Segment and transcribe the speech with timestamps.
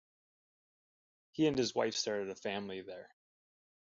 [1.29, 3.07] He and his wife started a family there.